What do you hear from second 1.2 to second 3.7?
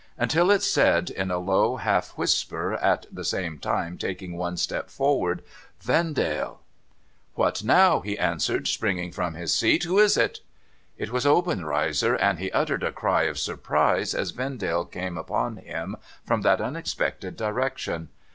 a low^ half whisper, at the same